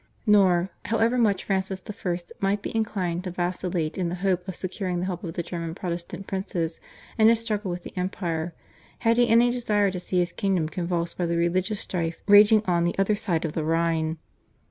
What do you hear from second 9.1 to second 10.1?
he any desire to